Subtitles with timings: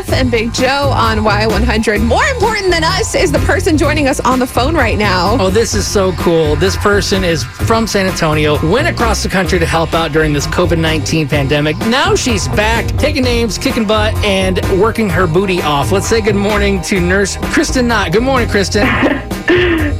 [0.00, 2.02] Beth and Big Joe on Y100.
[2.02, 5.36] More important than us is the person joining us on the phone right now.
[5.38, 6.56] Oh, this is so cool.
[6.56, 10.46] This person is from San Antonio, went across the country to help out during this
[10.46, 11.76] COVID 19 pandemic.
[11.80, 15.92] Now she's back, taking names, kicking butt, and working her booty off.
[15.92, 18.10] Let's say good morning to nurse Kristen Knott.
[18.12, 18.86] Good morning, Kristen.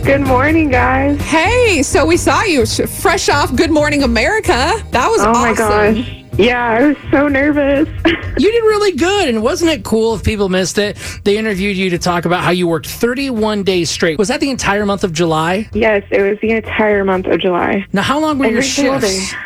[0.02, 1.20] Good morning, guys.
[1.20, 4.82] Hey, so we saw you fresh off Good Morning America.
[4.92, 5.94] That was Oh my awesome.
[5.96, 6.19] gosh.
[6.38, 7.88] Yeah, I was so nervous.
[8.38, 9.28] You did really good.
[9.28, 10.96] And wasn't it cool if people missed it?
[11.24, 14.18] They interviewed you to talk about how you worked 31 days straight.
[14.18, 15.68] Was that the entire month of July?
[15.74, 17.84] yes, it was the entire month of July.
[17.92, 19.32] Now, how long were your Every single shifts?
[19.32, 19.36] day.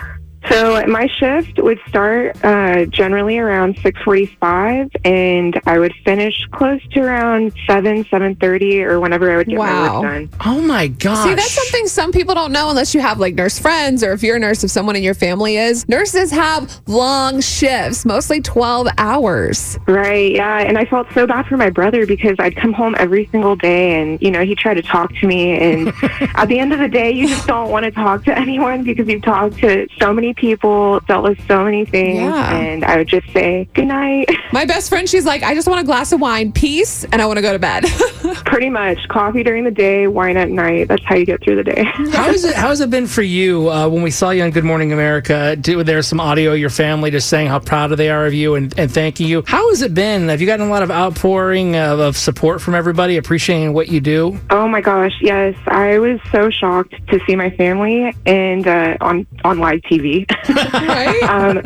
[0.50, 7.00] So my shift would start uh, generally around 6:45, and I would finish close to
[7.00, 10.00] around 7, 7:30, or whenever I would get my Wow.
[10.02, 10.30] work done.
[10.44, 11.24] Oh my gosh.
[11.24, 14.22] See, that's something some people don't know unless you have like nurse friends or if
[14.22, 15.88] you're a nurse, if someone in your family is.
[15.88, 19.78] Nurses have long shifts, mostly 12 hours.
[19.88, 20.58] Right, yeah.
[20.58, 24.00] And I felt so bad for my brother because I'd come home every single day
[24.00, 25.58] and, you know, he tried to talk to me.
[25.58, 25.88] And
[26.34, 29.08] at the end of the day, you just don't want to talk to anyone because
[29.08, 32.18] you've talked to so many people, dealt with so many things.
[32.18, 32.56] Yeah.
[32.56, 34.30] And I would just say, good night.
[34.52, 37.26] My best friend, she's like, I just want a glass of wine, peace, and I
[37.26, 37.84] want to go to bed.
[38.44, 40.88] Pretty much coffee during the day, wine at night.
[40.88, 41.84] That's how you get through the day.
[42.12, 42.54] How is it?
[42.54, 45.56] How has it been for you uh, when we saw you on Good Morning America?
[45.56, 48.54] Do, there's some audio of your family just saying how proud they are of you
[48.54, 49.42] and, and thanking you.
[49.46, 50.28] How has it been?
[50.28, 54.00] Have you gotten a lot of outpouring of, of support from everybody, appreciating what you
[54.00, 54.38] do?
[54.50, 55.54] Oh my gosh, yes.
[55.66, 60.24] I was so shocked to see my family and uh, on on live TV.
[60.48, 61.22] right?
[61.24, 61.62] um,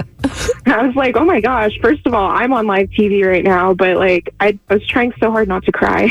[0.67, 3.75] I was like, oh my gosh, first of all, I'm on live TV right now,
[3.75, 6.09] but like, I, I was trying so hard not to cry.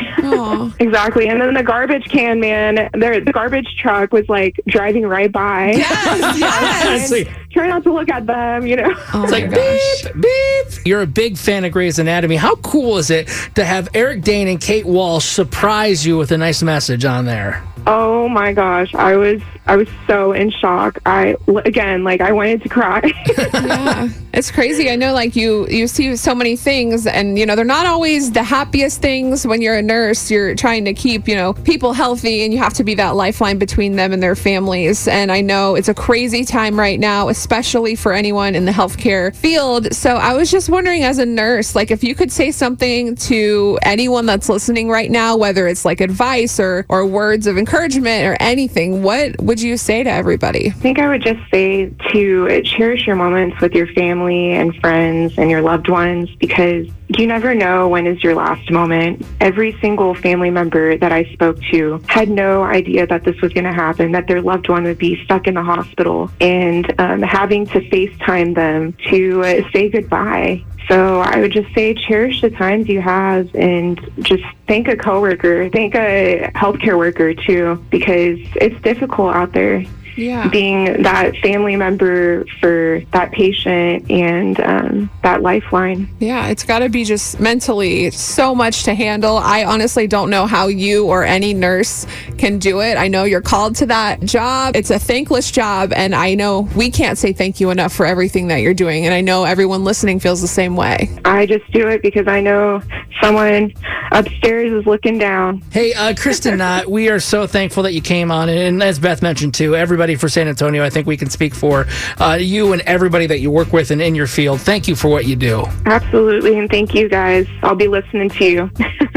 [0.48, 0.72] Aw.
[0.80, 1.28] exactly.
[1.28, 5.72] And then the garbage can man, there, the garbage truck was like driving right by.
[5.72, 7.12] Yes, yes.
[7.12, 8.94] It's Try not to look at them, you know?
[9.14, 10.04] Oh it's like gosh.
[10.04, 10.86] beep, beep.
[10.86, 12.36] You're a big fan of Grey's Anatomy.
[12.36, 16.38] How cool is it to have Eric Dane and Kate Walsh surprise you with a
[16.38, 17.64] nice message on there?
[17.88, 21.00] Oh my gosh, I was, I was so in shock.
[21.06, 23.02] I, again, like, I wanted to cry.
[23.54, 24.92] yeah it's crazy.
[24.92, 28.32] I know like you you see so many things and you know they're not always
[28.32, 30.30] the happiest things when you're a nurse.
[30.30, 33.58] You're trying to keep you know people healthy and you have to be that lifeline
[33.58, 35.08] between them and their families.
[35.08, 39.36] And i know it's a crazy time right now especially for anyone in the healthcare
[39.36, 39.92] field.
[39.96, 43.80] So i was just wondering as a nurse like if you could say something to
[43.82, 48.38] anyone that's listening right now whether it's like advice or or words of encouragement or
[48.40, 50.68] anything what would you say to everybody?
[50.68, 55.34] I think I would just say to cherish your moments with your family and friends
[55.38, 59.26] and your loved ones because you never know when is your last moment.
[59.40, 63.64] Every single family member that I spoke to had no idea that this was going
[63.64, 67.66] to happen, that their loved one would be stuck in the hospital and um, having
[67.68, 70.64] to FaceTime them to uh, say goodbye.
[70.90, 75.70] So I would just say cherish the times you have and just thank a coworker,
[75.70, 79.84] thank a healthcare worker too, because it's difficult out there
[80.18, 86.10] yeah being that family member for that patient and um, that lifeline.
[86.20, 89.38] Yeah, it's got to be just mentally so much to handle.
[89.38, 92.06] I honestly don't know how you or any nurse
[92.38, 92.98] can do it.
[92.98, 94.76] I know you're called to that job.
[94.76, 98.48] It's a thankless job, and I know we can't say thank you enough for everything
[98.48, 99.06] that you're doing.
[99.06, 101.10] And I know everyone listening feels the same way.
[101.26, 102.82] I just do it because I know
[103.22, 103.74] someone
[104.12, 105.62] upstairs is looking down.
[105.72, 108.50] Hey, uh, Kristen Knott, we are so thankful that you came on.
[108.50, 109.76] And as Beth mentioned, too,
[110.08, 111.86] everybody for San Antonio, I think we can speak for
[112.18, 114.62] uh, you and everybody that you work with and in your field.
[114.62, 115.66] Thank you for what you do.
[115.86, 116.58] Absolutely.
[116.58, 117.46] And thank you guys.
[117.62, 118.72] I'll be listening to you.